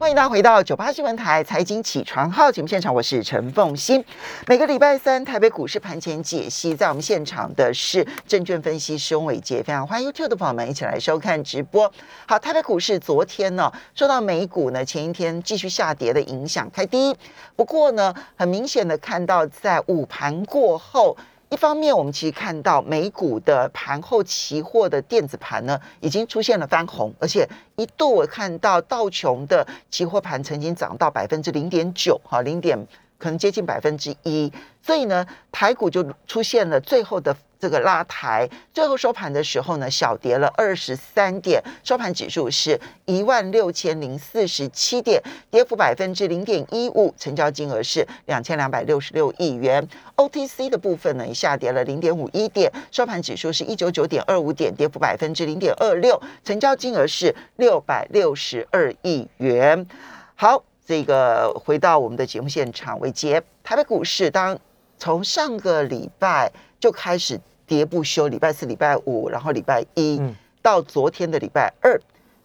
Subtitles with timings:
[0.00, 4.02] 欢迎大家回到九八新闻台财经起床号节目现场，我是陈凤欣。
[4.46, 11.92] 每个礼拜三台北股市盘前解析，在我们现场的是证券分析师翁伟杰，非常欢迎 YouTube 的朋友们一起来收看直播。
[12.26, 17.14] 好，台北股市昨天呢受到美股呢前一天继续下跌的影响开低，
[17.54, 21.14] 不过呢很明显的看到在午盘过后。
[21.50, 32.86] 一方面，我们其实看到美股的盘后期货的电子盘呢，已经出现了翻红，而且一度我看到道琼的期货盘曾经涨到百分之零点九，哈，零点。
[33.18, 34.50] 可能接近百分之一，
[34.80, 49.86] 所以呢，台股就出现了最后的这个拉抬，最后收盘的时候呢，小跌了二十三点，收盘指数是一万六千零四十七点，跌幅百分之零点一五，成交金额是两千两百六十六亿元。
[50.16, 59.86] OTC 的部分呢，下跌了零点五一点，收盘指数是一九九点二五点，跌幅百分之零点二六，成交金额是六百六十二亿元。
[60.34, 60.64] 好。
[60.86, 64.58] 这个回到我们的节目现场，伟杰，台北股市当
[64.98, 67.40] 从上个礼拜就开始
[67.70, 70.20] 跌不休，礼拜四、礼拜五，然后礼拜一
[70.60, 71.96] 到昨天的礼拜二，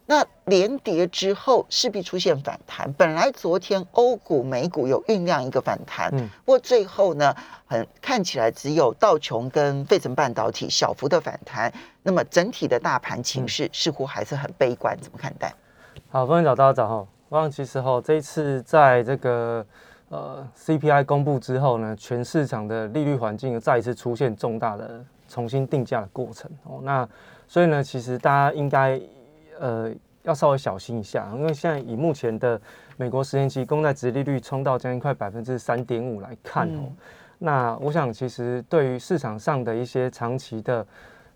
[0.06, 2.94] 那连跌之后势必出现反弹。
[2.94, 6.12] 本来昨天欧股、美股有酝酿一个反弹，
[6.46, 11.74] 不过最后呢，很看起来只有道琼跟费城半导体小幅的反弹。
[12.04, 15.52] 那么整体的大盘情势似乎还是很悲观，怎么看待？
[16.12, 17.08] 好，欢迎早大家早哈。
[17.30, 19.66] 我其实哈，这一次在这个
[20.10, 26.80] 呃 CPI 公布之后呢，全市场的利率环境再一次出现重大的重新定价的过程哦。
[26.84, 27.08] 那
[27.48, 29.00] 所以呢，其实大家应该
[29.60, 29.92] 呃
[30.24, 32.60] 要稍微小心一下，因为现在以目前的
[32.98, 36.92] 美国十年期公债值利率冲到将近快百分之三点五来看哦，
[37.38, 40.86] 那我想其实对于市场上的一些长期的。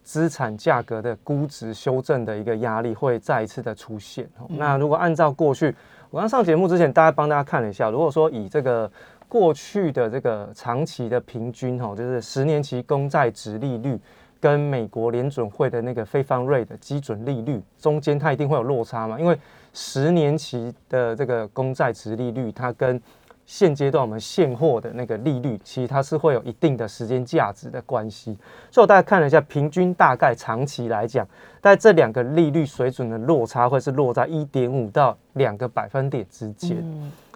[0.01, 4.27] 资产价格的估值修正的一个压力会再一次的出现。
[4.47, 5.75] 那如果按照过去，
[6.09, 8.89] 我刚上节目之前，大家帮大家看了一下，如果说以这个
[9.29, 13.97] 过去的这个长期的平均，哈，就是十年期公债值利率
[14.41, 19.19] 跟美国联准会的那个非方瑞的基准利率中间，它一定会有落差嘛？
[19.19, 19.37] 因为
[19.71, 22.99] 十年期的这个公债值利率，它跟
[23.45, 28.37] 现阶段我们现货的那个利率，其实它是会有一定的时间价值的关系。
[28.71, 31.27] 所以我大概看了一下，平均大概长期来讲，
[31.61, 36.83] 在这两个利率水准的落差会是落在一点五到两个百分点之间。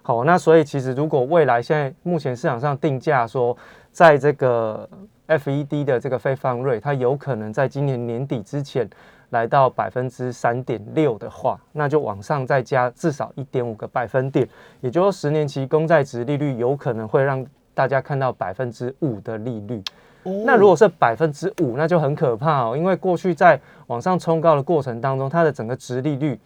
[0.04, 3.58] 好，那所以其实如果未来现在目前市场上定价说，
[3.92, 4.88] 在这个
[5.28, 8.88] FED 的这个非方瑞，它有可能在今年年底之前。
[9.30, 14.48] 来到百分之三点六的话，那就往上再加至少一点五个百分点，
[14.80, 17.44] 也就是说十年期公债值利率有可能会让
[17.74, 19.82] 大家看到百分之五的利率。
[20.46, 26.40] 那如果是百分之五，那就很可怕哦，因为过去在往上冲高的过程当中，它的整个值利率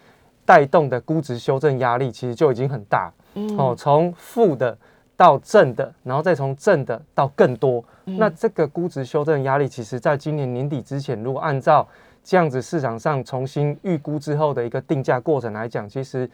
[0.45, 3.11] 带动的估值修正压力其实就已经很大
[3.57, 4.77] 哦，从负的
[5.15, 11.87] 到正的，然后再从正的到更多，那这个估值修正压力，其实在今年年底之前，如果按照
[12.23, 16.29] 这样子市场上重新预估之后的一个定价过程来讲，其实，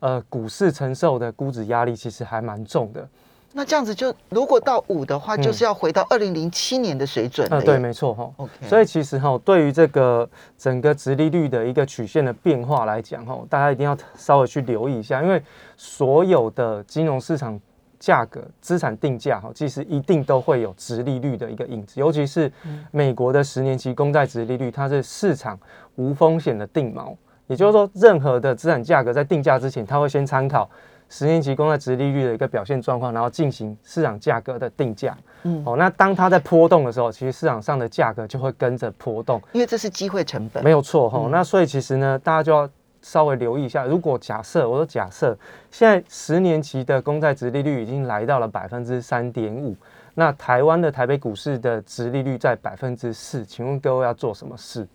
[0.00, 3.08] 呃，股市承受的估值压力其实还蛮重的。
[3.56, 7.50] 那这样子就如果到五的话，就是要回到二零零七年的水准。
[7.50, 8.30] 啊，对，没错哈。
[8.36, 8.52] OK。
[8.68, 10.28] 所以其实哈，对于这个
[10.58, 15.42] 整个殖利率的一个曲线的变化来讲哈，大家一定要稍微去留意一下，因为
[15.76, 17.58] 所有的金融市场。
[17.98, 22.52] 价格资产定价哈，其实一定都会有值利率的一个影子，尤其是
[22.90, 25.58] 美国的十年期公债值利率，它是市场
[25.94, 30.68] 无风险的定锚，也就是说，任何的资产价格在定价之前，它会先参考
[31.08, 35.16] 十年期公债值利率的一个表现状况，然后进行市场价格的定价。
[35.44, 41.28] 嗯，哦，那当它在波动的时候，其实市场上的价格就会跟着波动，因为这是机会成本，没有错哈。
[41.30, 42.68] 那所以其实呢，大家就要。
[43.02, 45.38] 稍微留意一下，如果假设我说假设
[45.70, 49.76] 现在十年期的公债值利率已经来到了百分之三点五，
[50.14, 54.88] 那台湾的台北股市的值利率在百分之四，请问各位要做什么事？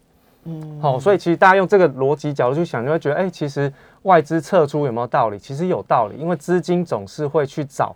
[0.43, 3.71] 嗯，好，所以其实大家用这个逻辑角度去想，就会觉得，哎，其实
[4.03, 5.37] 外资撤出有没有道理？
[5.37, 7.95] 其实有道理，因为资金总是会去找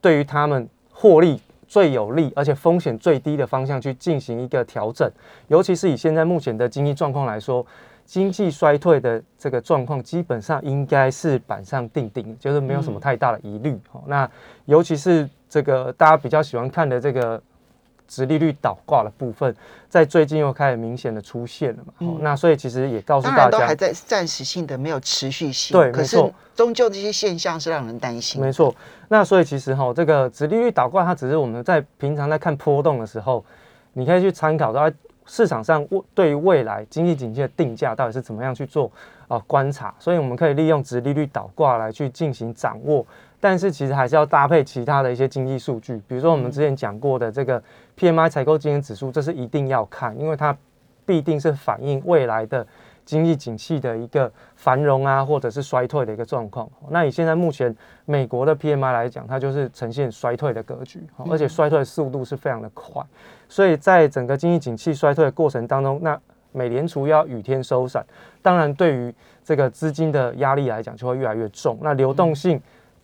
[0.00, 5.10] 对于他们获利最有利而且风险最低的方向去进行一个调整，
[5.48, 7.66] 尤其是以现在目前的经济状况来说。
[8.08, 13.76] 经济衰退的这个状况，基本上应该是板上钉钉，就是没有什么太大的疑虑。
[14.06, 14.30] 那
[14.66, 17.42] 尤其是这个大家比较喜欢看的这个
[18.06, 19.54] 直利率倒挂的部分，
[19.88, 22.18] 在最近又开始明显的出现了嘛。
[22.20, 25.76] 那所以其实也告诉大家，都还在暂时性的，没有持续性。
[25.76, 26.32] 对，没错。
[26.54, 28.40] 终究这些现象是让人担心。
[28.40, 28.74] 没错。
[29.08, 33.44] 那所以其实哈，这个直利率倒挂，它只是我们在平常在看波动的时候，
[33.92, 34.90] 你可以去参考到。
[35.28, 38.88] 市场上未对于未来经济景气的定价到底是怎么样去做
[39.26, 43.04] 啊观察，所以我们可以利用直利率倒挂来去进行掌握。
[43.40, 47.62] 但是其实还是要搭配其他的一些经济数据，比如说我们之前讲过的这个
[47.98, 50.56] PMI 采购经理指数，这是一定要看，因为它
[51.04, 52.66] 必定是反映未来的。
[53.04, 56.68] 经济景气的一个繁荣啊，或者是衰退的一个状况。
[56.90, 57.72] 那以现在目前
[58.04, 63.00] 美国的 PMI 来讲，它就是呈现衰退的格局，而且衰退的速度是非常的快。
[63.48, 68.04] 所以在整个经济景气衰退的过程当中，那美联储要雨天收伞，
[68.42, 71.78] 当然对于这个资金的压力来讲就会越来越重。
[71.80, 72.60] 那流动性。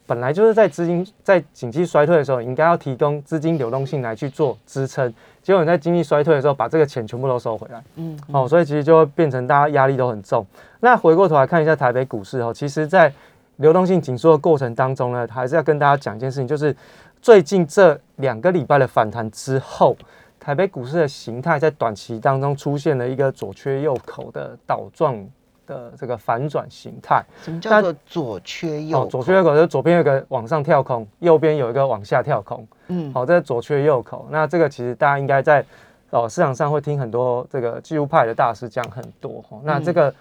[0.06, 5.12] 本来就是在资金在经济衰退的时候，应该要提供资金流动性来去做支撑。
[5.42, 10.46] 结果你在经济衰退的时候，把这个钱全部都收回来，嗯，哦，所以其实就会变成大家压力都很重。
[10.80, 13.12] 那回过头来看一下台北股市哦，其实在
[13.56, 16.74] 流动性紧缩的过程当中呢，还是要跟大家讲一件事情，就是
[17.20, 19.96] 最近这两个礼拜的反弹之后，
[20.38, 25.24] 台北股市的形态在短期当中出现了一个左缺右口的倒状。
[25.66, 29.06] 的这个反转形态，什么叫做左缺右？
[29.06, 32.66] 左缺右口就是左边有个往上跳空，右边有一个往下跳空。
[32.88, 34.26] 嗯，好，这是左缺右口。
[34.30, 35.64] 那这个其实大家应该在
[36.10, 39.42] 哦市场上会听很多这个技术派的大师讲很多。
[39.62, 40.12] 那这个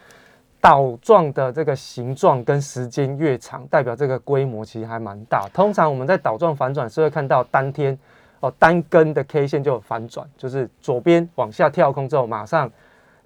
[0.60, 5.50] 倒状的这个形状跟时间越长，代表这个规模其实还蛮大。
[5.54, 7.98] 通常我们在倒状反转是会看到当天
[8.40, 12.72] 哦单根的 K 线就有反转，就是左边往下跳空之后马上。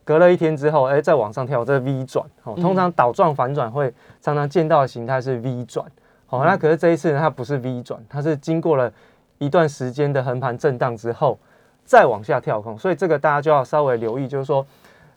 [0.05, 3.91] 隔了一天之后，哎，再往上跳，这 V 转，哦，通常倒状反转会
[4.21, 5.85] 常常见到的形态是 V 转，
[6.27, 8.89] 好，那可是这一次呢，它不是 V 转，它是经过了
[9.39, 11.39] 一段时间的横盘震荡之后，
[11.83, 14.63] 再往下跳空，所以这个大家就要稍微留意，就是说，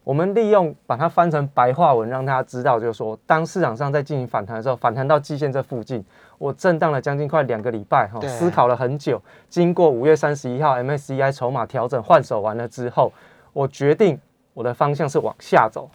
[0.04, 6.02] 我们利用把它翻成白话文，让大家知道，就是说，当市场上在进行反弹的时候，反弹到季线这附近，
[6.38, 9.20] 我震荡了将近快两个礼拜，哈，思考了很久，
[9.50, 13.12] 经过五月三十一号 MSCI 筹码调整换手完了之后，
[13.52, 14.18] 我决定。
[14.58, 15.88] 我的方向是往下走，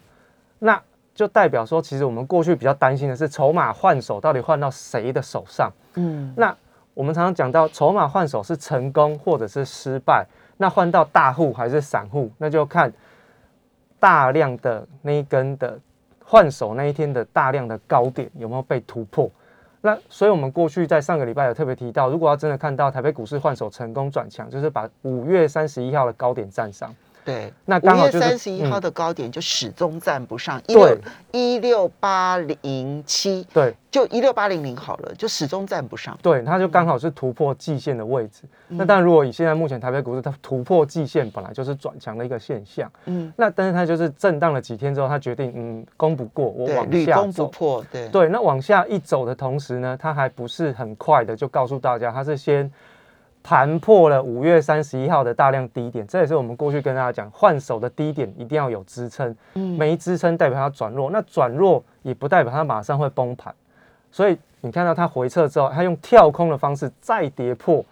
[0.59, 0.81] 那
[1.13, 5.69] 就代表说，其实我们过去比较担心的是筹码换手到底换到谁的手上。
[5.95, 6.55] 嗯，那
[6.93, 10.25] 我们常常讲到筹码换手是成功或者是失败，
[10.55, 12.89] 那换到大户还是散户，那就看
[13.99, 15.77] 大量的那一根的
[16.23, 19.29] 换手那一天的大量的高点有没有被突破。
[19.81, 26.89] 那所以我们过去在上个礼拜有特别提到，如果要真的看到台北股市换手成功转强，就是把五月三十一号的高点站上。
[27.25, 30.97] 对，那五月三十一号的高点就始终站不上一六
[31.31, 36.17] 一六八零七，对，就一六八零零好了，就始终站不上。
[36.21, 38.43] 对，它就刚好是突破季线的位置。
[38.67, 42.91] 那但如果以现在目前台北股市它突破季线，本来就是转强的一个现象。
[43.05, 47.85] 嗯，那但是它就是震荡了几天之后，它决定嗯攻不过，我往下攻不破。
[47.91, 52.71] 对对，那往下一走的同时呢，它还不是很快的就告诉大家，它是先。
[53.43, 63.53] 盘破了五月三十一号的大量低点，这也是我们过去跟大家讲，换手的低点一定要有支撑，嗯，没支撑代表它转弱，那转弱也不代表它马上会崩盘，
[64.09, 67.83] 所以你看到它回撤之后，它用跳空的方式再跌破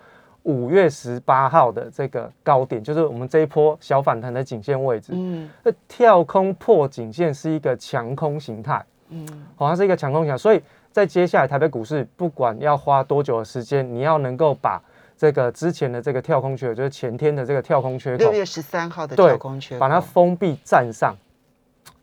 [0.44, 9.28] 五月十八号的这个高点，就是我们这一波小反弹的颈线位置，嗯，那跳空破颈线是一个强空形态，嗯，
[9.58, 10.62] 好，它是一个强空形态，所以
[10.94, 14.82] 在接下来台北股市不管要花多久的时间，你要能够把
[15.22, 21.16] 这个之前的这个跳空缺口，就是前天的这个跳空缺口，六月十三号的跳空缺口，把它封闭站上，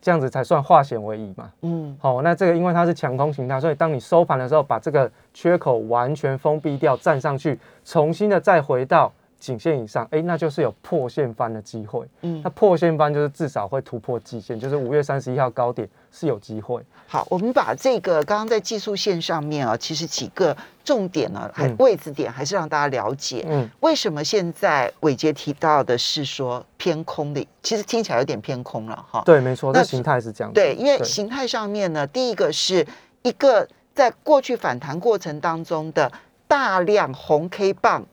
[0.00, 1.50] 这样子才算化险为夷嘛。
[1.62, 9.12] 嗯，好，那这个因为它是强空形态，所以当你收盘的时候，把这个缺口完全封闭掉，站上去，重新的再回到。
[9.38, 12.04] 颈线以上，哎，那就是有破线翻的机会。
[12.22, 16.82] 嗯，那破线翻就是至少会突破季线，就是五月三十一号高点是有机会。
[17.06, 23.46] 好，我们把这个刚刚在技术线上面啊，其实几个重点呢，还位置点还是让大家了解。
[23.48, 27.46] 嗯，为什么现在伟杰提到的是说偏空的？
[27.62, 29.22] 其实听起来有点偏空了哈。
[29.24, 30.52] 对，没错，那形态是这样。
[30.52, 32.84] 对，因为形态上面呢，第一个是
[33.22, 36.10] 一个在过去反弹过程当中的
[36.48, 38.04] 大量红 K 棒。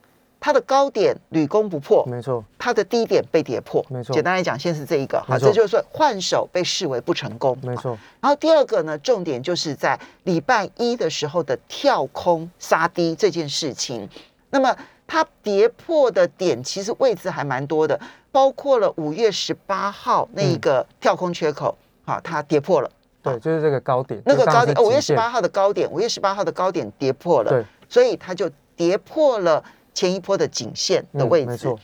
[0.46, 2.46] 它的高点屡攻不破，没错。
[2.60, 4.14] 它的低点被跌破，没错。
[4.14, 7.98] 简单来讲，先是这一个，好，这就是说换手被视为不成功，没错。
[8.22, 14.08] 然后第二个呢，重点就是在礼拜一的时候的跳空杀低这件事情。
[14.52, 14.72] 那么
[15.08, 18.00] 它跌破的点其实位置还蛮多的，
[18.32, 21.76] 包括了五月十八号那一个跳空缺口，
[22.06, 22.92] 好，它跌破了，
[23.24, 29.64] 对，就是这个高点，那个高点，五月十八号的高点，五月十八号的高点跌破了，对，所以它就跌破了。
[29.96, 31.80] 前一波的颈线的位置，没错。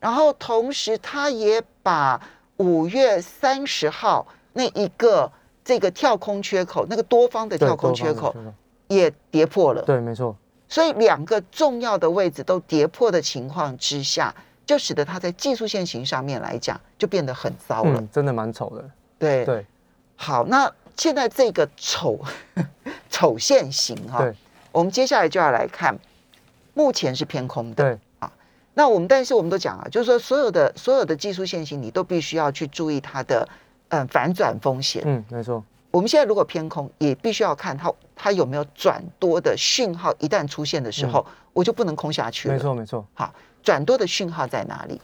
[0.00, 2.18] 然后同时，他也把
[2.56, 5.30] 五月三十号那一个
[5.62, 8.34] 这个跳空缺口，那个多方的跳空缺口
[8.88, 9.82] 也跌破了。
[9.82, 10.34] 对，没错。
[10.68, 18.00] 所以两个重要的位置都跌破的情况之下，就使得它在技术线型上面来讲就变得很糟了。
[18.00, 18.90] 嗯，真的蛮丑的。
[19.18, 19.66] 对对，
[20.16, 22.18] 好，那现在这个丑
[23.10, 24.34] 丑线型哈、对
[24.72, 25.96] 我们接下来就要来看，
[26.76, 27.82] 目前是偏空的。
[27.82, 27.98] 对，
[28.74, 33.48] 那我们但是我们都讲啊，就是说所有的所有的技术线型，你都必须要去注意它的
[33.88, 35.02] 嗯反转风险。
[35.06, 42.54] 嗯，没错，我们现在如果偏空，也必须要看它它有没有转多的讯号，一旦出现的时候，我就不能空下去了。
[42.54, 43.06] 嗯没，错，没错。
[43.14, 45.00] 好，转多的讯号在哪里？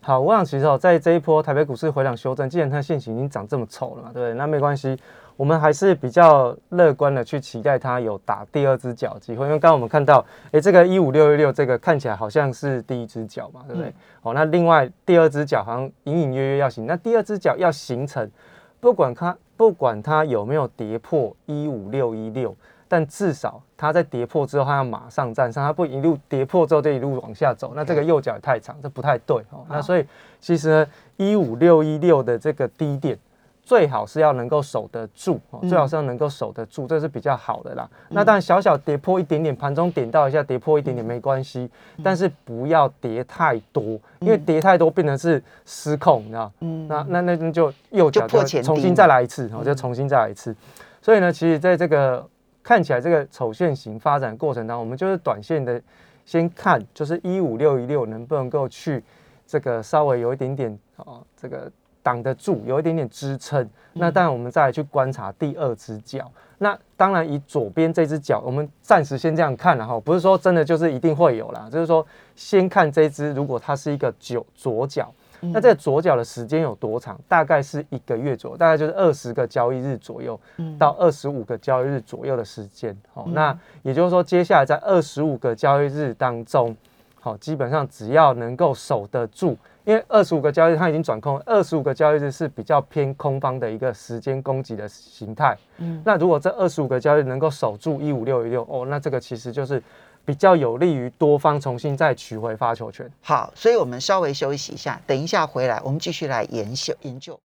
[0.00, 4.34] 好，我想其实哦，在这一波台北股市回档修正，既然它现行已经长这么丑了嘛，对不对？
[4.34, 4.98] 那没关系，
[5.42, 13.88] 我们还是比较乐观的去期待它有打第二只脚的机会，因为刚刚我们看到，哎，这个一五六一六这个看起来好像是第一只脚嘛，对不对？
[13.88, 18.30] 嗯哦，那另外第二只脚好像隐隐约约要形，那第二只脚要形成，
[18.78, 22.54] 不管它不管它有没有跌破一五六一六。
[22.86, 29.66] 但至少它在跌破之后，它要马上站上，它不一路跌破之后就一路往下走，那这个右脚也太长，这不太对哦。
[29.68, 30.06] 那所以
[30.38, 33.18] 其实呢，一五六一六的这个低点，
[33.64, 37.88] 最好是要能够守得住哦，最好是要能够守得住，这是比较好的啦。
[38.08, 41.70] 那当然小小跌破一点点，盘中点到一下跌破一点点没关系，
[42.02, 46.52] 但是不要跌太多，因为跌太多变成是失控，你知道？
[46.60, 46.88] 嗯。
[46.88, 50.54] 那那那那就右脚就破前重新再来一次，哦，就重新再来一次。
[51.00, 52.26] 所以呢，其实在这个
[52.62, 55.80] 看起来这个丑线型发展过程当中，我们就是短线的
[56.26, 59.02] 先看，就是一五六一六能不能够去
[59.46, 61.70] 这个稍微有一点点哦，这个
[62.02, 63.68] 挡得住，有一点点支撑。
[63.92, 66.30] 那当然我们再来去观察第二只脚。
[66.58, 72.06] 那当然以左边这只脚，我们暂时先这样看了哈，不是说真的就是一定会有啦，就是说
[72.36, 75.12] 先看这只，如果它是一个左左脚。
[75.44, 77.18] 那这个左脚的时间有多长？
[77.26, 80.38] 大概是一个月左右，大概就是二十个交易日左右，
[80.78, 82.96] 到二十五个交易日左右的时间。
[83.12, 86.76] 好、那也就是说，接下来在二十五个交易日当中，
[87.18, 95.56] 好、基本上只要能够守得住，因为二十五个交易日它已经转空，二十五个交易日是比较偏空方的一个时间供给的形态。
[95.78, 99.82] 嗯那如果这二十五个交易日能够守住一五六一六，哦，那这个其实就是
[100.24, 103.10] 比较有利于多方重新再取回发球权。
[103.20, 107.38] 好，所以我们稍微休息一下，等一下回来，我们继续来研究研究。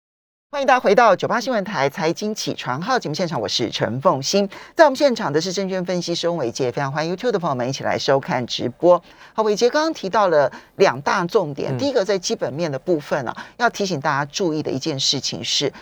[0.54, 4.48] 欢迎大家回到九八新闻台财经起床号节目现场，我是陈凤欣。
[4.76, 9.02] 在我们现场的是证券分析师翁伟杰，非常欢迎 YouTube 的朋友们一起来收看直播。
[9.32, 15.72] 好，伟杰刚刚提到了两大重点，嗯第一个在基本面的部分啊，要提醒大家注意的一件事情是。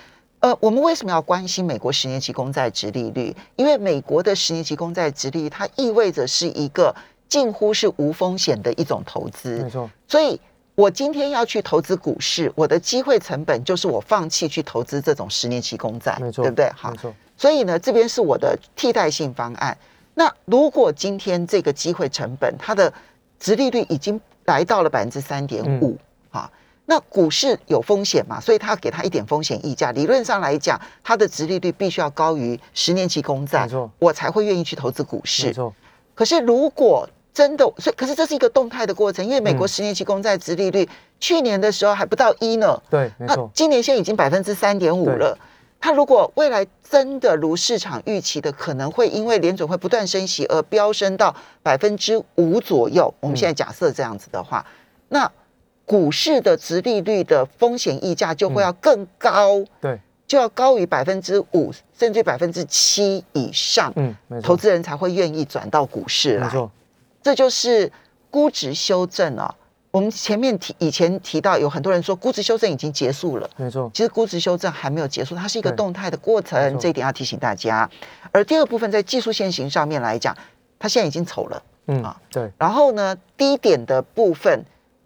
[0.41, 3.37] 呃，我们为什么要关心美国十年期公债值利率？
[3.57, 6.97] 因为美国的十年期公债值利率，它意味着是一个
[7.29, 9.63] 近乎是无风险的一种投资。
[9.63, 10.41] 没错，所以
[10.83, 16.69] 我今天要去投资股市，我的机会成本就是我放弃去投资这种十年期公债，没错，对不对？
[16.75, 16.93] 好
[17.37, 19.79] 所以呢，这边是我的替代性方案。
[20.15, 22.93] 那如果今天这个机会成本它的
[23.39, 25.97] 值利率已经来到了百分之三点五，
[26.33, 26.51] 啊，
[26.87, 29.93] 那股市有风险嘛，所以它给它一点风险溢价。
[29.93, 35.55] 理论上来讲，它的值利率必须要高于十年期公债没错，我才会愿意去投资股市没市。
[35.55, 35.73] 错，
[36.13, 39.69] 可是如果真的，所以可是这是一个动态的过程，因为美国嗯。
[39.69, 45.37] 十年期公债殖利率、去年的时候还不到一呢，对，没那错，今年现在已经百分之三点五了。
[45.81, 53.13] 它如果未来真的如市场预期的，可能会因为联准会不断升息而飙升到百分之五左右。
[53.19, 54.65] 我们现在假设这样子的话，
[55.09, 55.29] 那
[55.85, 59.99] 股市的殖利率的风险溢价就会要更高，对，
[60.29, 66.45] 就要高于百分之五，甚至百分之七以上，嗯，投资人才会愿意转到股市来。
[66.45, 66.71] 没错，
[67.23, 67.91] 这就是
[68.31, 69.55] 估值修正啊。
[69.91, 77.89] 我们前面提以前提到，有很多人说估值修正已经结束了，没错，其实估值修正还没有结束，它是一个对动态的过程，错这一点要提醒大家。
[78.33, 80.35] 而第二部分在技术线型上面来讲，
[80.79, 81.63] 它现在已经丑了。
[81.89, 84.65] 嗯啊，对，然后呢，低点的部分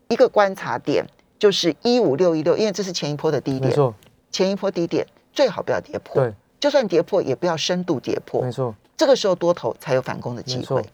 [0.08, 1.04] 一个观察点
[1.38, 3.94] 就是一五六一六，因为这是前一波的低点，没错，
[4.30, 10.85] 前一波低点最好不要跌破，对，就算跌破也不要深度跌破没，错，这个时候多头才有反攻的机会。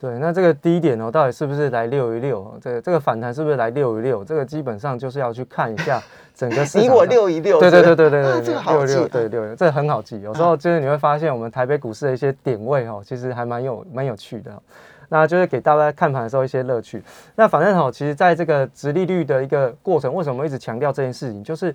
[0.00, 0.18] 嗯，对。
[0.18, 2.56] 那这个低点哦，到底是不是来六一六？
[2.60, 4.24] 这个这个反弹是不是来六一六？
[4.24, 6.02] 这个基本上就是要去看一下
[6.34, 10.20] 整个市场你我上六一六，对对对对对这个好记，对这个很好记。
[10.20, 14.62] 有时候就是你会发现，我们台北股市的一些点位哦，其实还蛮有蛮有趣的哦。
[15.10, 17.00] 那就是给大家看盘的时候一些乐趣。
[17.36, 21.44] 那反正哦，其实在这个直利率的一个过程，为什么一直强调这件事情？
[21.44, 21.72] 就是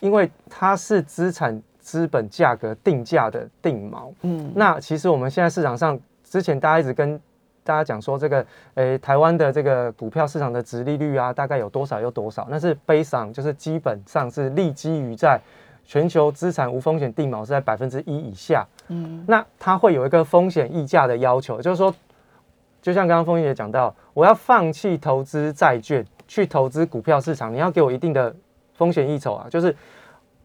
[0.00, 4.10] 因为它是资产资本价格定价的定锚。
[4.22, 7.20] 嗯，那其实我们现在市场上，之前大家一直跟
[7.62, 15.40] 大家讲说，这个诶、台湾的这个股票市场的值利率啊，大概有多少有多少，那是悲伤，就是基本上是立基于在
[15.84, 18.66] 全球资产无风险定锚是在百分之一以下。
[18.88, 21.94] 嗯，那它会有一个风险溢价的要求，就是说，
[22.80, 28.34] 就像刚刚凤英也讲到，我要放弃投资债券，去投资股票市场，你要给我一定的
[28.74, 29.74] 风险益酬啊，就是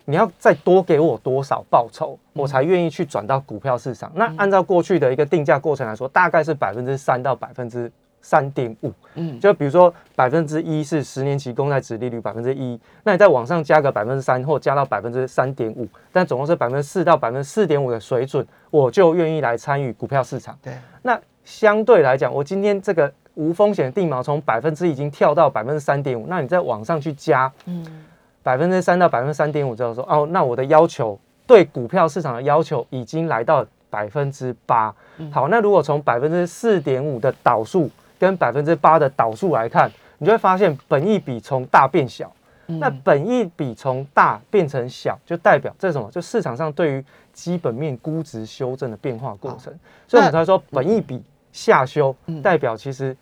[0.05, 4.11] 你要再多给我多少报酬，我才愿意去转到股票市场。
[4.15, 8.91] 那按照过去的一个定价过程来说，大概是百分之三到百分之三点五。
[9.15, 20.57] 嗯，就比如说百分之一是十年期公债值利率百分之一，那你在往上加个百分之三，或加到百分之三点五，但总共是百分之四到百分之四点五的水准，我就愿意来参与股票市场。
[20.61, 28.04] 对，那相对来讲，我今天这个无风险定锚从百分之已经跳到百分之三点五，那你再往上去加，嗯，
[28.45, 34.93] 百分之三到百分之三点五之后说，哦，那我的要求对股票市场的要求已经来到百分之八。
[35.31, 42.31] 好，那如果从百分之四点五的导数跟百分之八的导数来看，你就会发现本益比从大变小。
[42.67, 46.07] 那本益比从大变成小，就代表这什么？
[46.11, 49.73] 就市场上对于基本面估值修正的变化过程。
[50.07, 53.17] 所以我们才说本益比下修，代表其实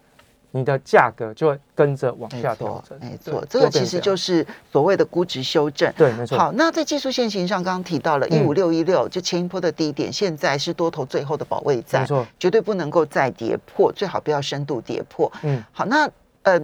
[0.55, 2.97] 你的价格就会跟着往下调整。
[3.01, 5.91] 没错，这个其实就是所谓的估值修正。
[5.97, 6.37] 对，没错。
[6.37, 15.31] 好，那在技术线型上，刚刚提到了一五六一六，就前一波的低点，现在是多头最后的保卫战，没错，绝对不能够再跌破，最好不要深度跌破。
[15.41, 16.09] 嗯，好，那
[16.43, 16.61] 呃。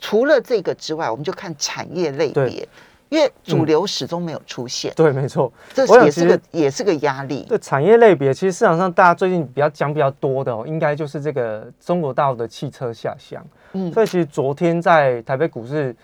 [0.00, 2.68] 除了这个之外，我们就看产业类别，
[3.08, 4.92] 因为主流始终没有出现。
[4.96, 7.44] 对，没错，这也是个也是个压力。
[7.48, 13.44] 对产业类别，其实市场上大家最近比较讲比较多的哦，应该就是这个中国大陆的汽车下乡。
[13.72, 15.94] 嗯，所以其实昨天在台北股市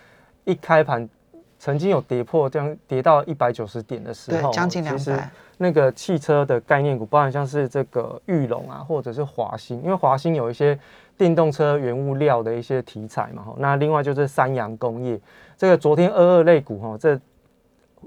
[0.45, 1.07] 一开盘，
[1.59, 5.31] 曾经有跌破，将跌到一百九十点的时候，将近两百。
[5.57, 10.79] 那个汽车的概念股，包含像是这个玉龙啊，或者是华兴，因为华兴有一些。
[11.17, 15.19] 电动车原物料的一些题材嘛，那另外就是三洋工业，
[15.55, 17.19] 这个昨天二二类股哈，这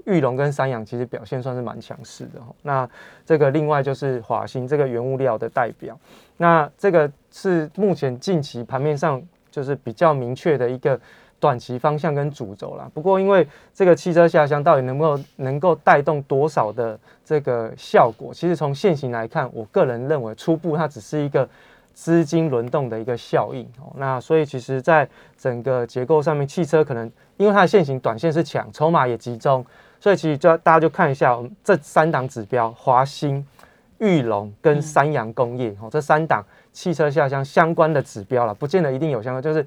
[0.03, 2.53] 玉龙跟三洋其实表现算是蛮强势的哈。
[2.63, 2.89] 那
[3.25, 5.97] 这个另外就是华兴这个原物料的代表，
[6.35, 10.99] 那这个是目前近期盘面上就是比较明确的一个
[11.39, 12.91] 短期方向跟主轴啦。
[12.93, 21.47] 不过因为这个汽车下乡到底能够能够带动多少的这个效果，其实从现行来看，我个人认为初步它只是一个。
[21.95, 29.65] 资金轮动的一个效应哦，那所以其实，在整个结构上面，汽车可能因为它的线型短线是强，筹码也集中，
[29.97, 33.43] 所以其实就大家就看一下这三档指标：华兴、
[33.99, 39.65] 玉龙跟三洋工业哦，这三档汽车下乡相关的指标了，不见得一定有相关，就是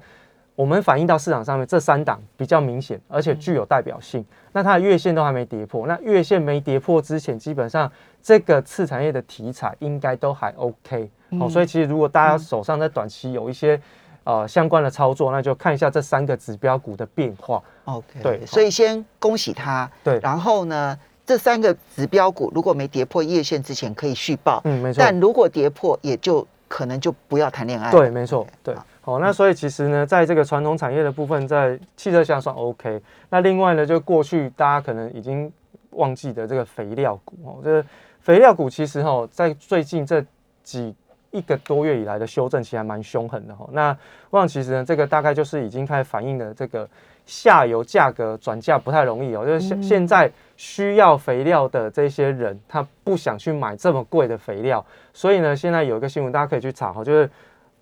[0.53, 4.23] 我们反映到市场上面这三档比较明显，而且具有代表性。
[4.51, 11.09] 那它的月线都还没跌破，那月线没跌破之前，基本上这个次产业的题材应该都还 OK。
[11.39, 13.79] 哦，所以其实如果大家手上在短期有一些
[14.23, 17.61] 呃相关的操作，那就看一下这三个指标股的变化。
[17.85, 19.89] OK，对，所以先恭喜他。
[20.03, 24.59] 对，然后呢，这三个指标股如果没跌破夜线之前可以续报。
[24.63, 24.99] 嗯，没错。
[24.99, 27.91] 但如果跌破，也就可能就不要谈恋爱。
[27.91, 28.47] 对，没错。
[28.63, 32.99] 对，好，那所以其实呢，在这个传统产业的部分，在汽车下算 OK。
[33.29, 35.51] 那另外呢，就过去大家可能已经
[35.91, 37.85] 忘记的这个肥料股哦，这个
[38.19, 40.25] 肥料股其实哈，在最近这
[40.63, 40.95] 几。
[41.31, 43.67] 一个多月以来的修正其实还蛮凶狠的哈。
[43.71, 43.95] 那
[44.29, 46.87] 我想其实呢，这个大概就是已经开始反映了这个
[47.25, 49.45] 下游价格转嫁不太容易哦。
[49.45, 57.29] 就是现现在需要肥料的这些人，他不想去买这么贵的肥料，所以呢，现在有一个新闻大家可以去查哈，就是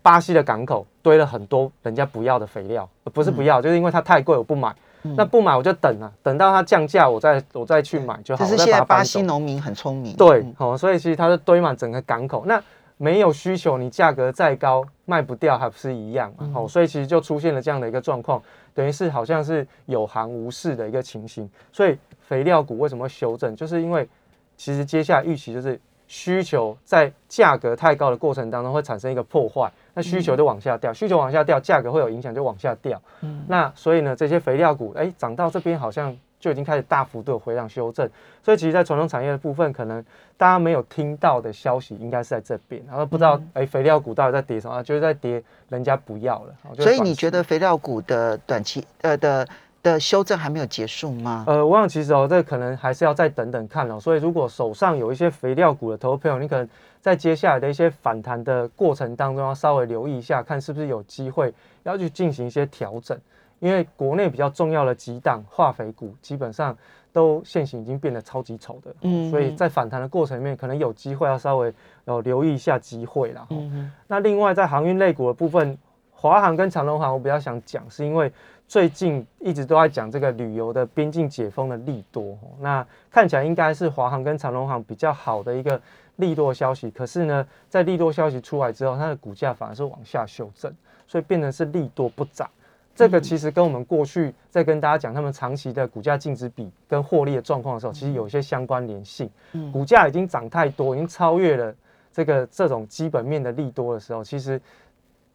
[0.01, 4.75] 巴西的港口堆了很多人家不要的肥料，不是不要，就是因为它太贵，我不买。
[5.15, 8.43] 那不买我就等啊，等到它降价，我再我再去买就好。
[8.43, 10.13] 就是现在巴西农民很聪明。
[10.17, 12.61] 对，好，所以其实它是堆满整个港口那。
[12.97, 16.49] 没有需求，你价格再高卖不掉，还不是一样嘛？
[16.53, 18.41] 好，所以其实就出现了这样的一个状况，
[18.73, 21.49] 等于是好像是有行无市的一个情形。
[21.71, 23.55] 所以肥料股为什么修正？
[23.55, 24.07] 就是因为
[24.55, 33.01] 其实接下来预期就是需求在价格太高的过程当中会产生一个破坏，那需求就往下掉，需求往下掉，价格会有影响就往下掉。
[33.21, 36.17] 嗯，那所以呢，这些肥料股哎涨到这边好像。
[36.39, 38.07] 就已经开始大幅度的回档修正，
[38.43, 40.03] 所以其实，在传统产业的部分，可能
[40.37, 44.83] 大家没有听到的消息，应该是在这边，然后不知道，哎，肥料股到底在跌什么？
[44.83, 46.75] 就是在跌，人家不要了。
[46.75, 49.47] 所以你觉得肥料股的短期呃的
[49.81, 51.43] 的修正还没有结束吗？
[51.47, 53.99] 呃，我想其实哦，这可能还是要再等等看哦。
[53.99, 56.69] 所以如果手上有一些肥料股的投资朋友，你可能
[57.01, 63.17] 在接下来的一些反弹的过程当中，要稍微留意一下，看是不是有机会要去进行一些调整。
[63.59, 66.77] 因为国内比较重要的几档化肥股，基本上
[67.11, 71.73] 都现行已经变得超级丑的，嗯，所以在反弹的过程里面，可能有机会要稍微
[72.05, 73.47] 要留意一下机会啦。
[73.49, 75.77] 嗯那另外在航运类股的部分，
[76.11, 78.31] 华航跟长龙航，我比较想讲，是因为
[78.67, 85.81] 最近一直都在讲这个旅游的边境解封的利多，那看起来应该是华航跟长龙航比较好的一个
[86.17, 86.91] 利多消息。
[86.91, 90.71] 可是呢，在利多消息出来之后，它的股价反而是往下修正，
[91.07, 92.47] 所以变成是利多不涨。
[92.97, 99.29] 这个其实跟我们过去在跟大家讲他们长期的股价净值比跟获利的状况的时候，其实有一些相关联性。
[99.53, 101.73] 嗯股价已经涨太多，已经超越了
[102.11, 104.59] 这个这种基本面的利多的时候，其实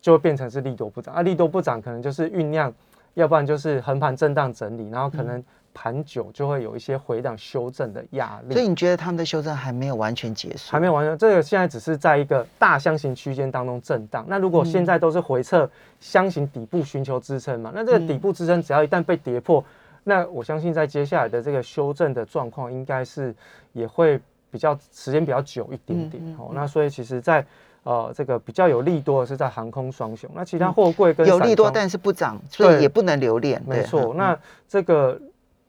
[0.01, 1.15] 就会变成是利多不涨。
[1.15, 2.75] 啊，利多不涨可能就是酝酿，
[3.15, 5.43] 要不然就是横盘震荡整理，然后可能
[5.75, 8.55] 盘久就会有一些回档修正的压力。
[8.55, 10.71] 所以你觉得他们的修正还没有完全结束？
[10.73, 14.25] 还没有完全，这个现在只是在一个大箱型区间当中震荡。
[14.29, 15.69] 那如果现在都是回撤
[16.01, 19.65] 箱型底部寻求支撑嘛，那这个底部支撑只要一旦被跌破，
[20.05, 23.35] 那我相信在接下来的这个修正的状况，应该是
[23.73, 26.23] 也会比较时间比较久一点点。
[26.23, 27.45] 嗯嗯哦，那所以其实在，
[27.85, 33.63] 呃这个比较有利多的是在航空双雄，那其他货柜跟有利多，但是不涨，所以也不能留恋。
[33.67, 35.21] 对没错，嗯那这个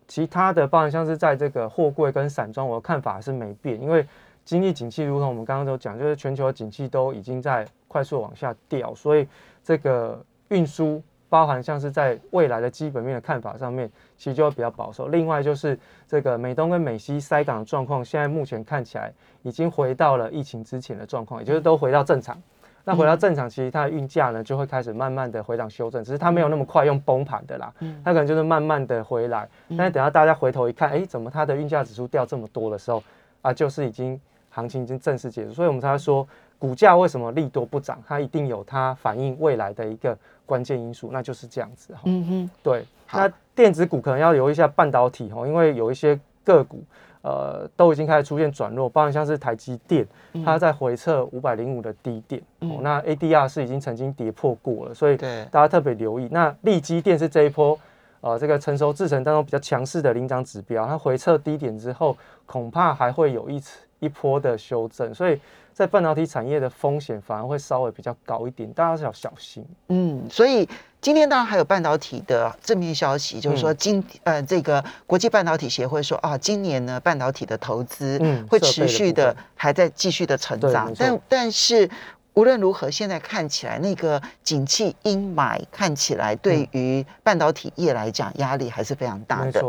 [0.07, 4.05] 其他的，包含像是在这个货柜跟散装，我的看法是没变，因为
[4.45, 9.27] 经济景气，如同我们刚刚都讲，就是全球的景气都已经在快速往下掉，所以
[9.63, 15.07] 这个运输，包含像是在未来的基本面的看法上面，其实就会比较保守。
[15.07, 22.41] 另外就是这个美东跟美西塞港的状况，现在目前看起来已经回到了疫情之前的状况，也就是都回到正常。
[22.85, 29.47] 那回到正常，其实它的运价呢就会开始慢慢的回档修正，只是它没有那么快用崩盘的啦，它可能就是慢慢的回来。
[29.69, 33.01] 但是等到大家回头一看，哎，怎么它的运价指数掉这么多的时候，
[33.41, 34.19] 啊，就是已经
[34.49, 36.27] 行情已经正式结束，所以我们才会说
[36.59, 42.01] 股价为什么利多不涨，它一定有它反映未来的一个关键因素，那就是这样子哈。
[42.03, 46.83] 嗯哼，对，那电子股可能要留意一下半导体哦，因为有一些个股
[47.23, 50.05] 呃都已经开始出现转弱，包含像是台积电，
[50.45, 56.27] 它在回测五百零五的低点、哦，那 ADR 是已经曾经跌破过了，所以大家特别留意。
[56.29, 57.79] 那利基电是这一波
[58.21, 65.39] 呃这个成熟制程当中比较强势的领涨指标，它回撤低点之后，恐怕还会有一次一波的修正，所以
[65.73, 69.65] 在半导体产业的风险反而会稍微比较高一点，大家是要小心。
[69.87, 70.67] 嗯，所以
[71.01, 81.89] 今天当然还有半导体的正面消息，就是说嗯今呃这个国际半导体协会说啊，今年呢半导体的投资嗯会持续的还在继续的成长但但是。
[82.35, 89.63] 无论如何，现在看起来那个景气阴霾看起来对于半导体业来讲压力还是非常大的。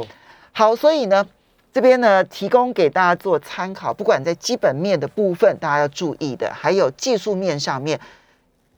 [0.50, 1.26] 好，所以呢，
[1.74, 7.98] 这边呢提供给大家做参考，不管在基本面的部分，大家要注意的，还有技术面上面，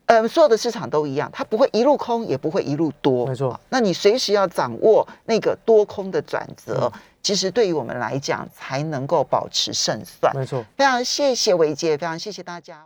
[0.07, 10.33] 呃，所有的市场都一样，它不会一路空，也不会一路多，没错啊那你随时要掌握那个多空的转折，嗯其实对于我们来讲，才能够保持胜算。
[10.35, 10.65] 没错。
[10.77, 12.85] 非常谢谢伟杰，非常谢谢大家。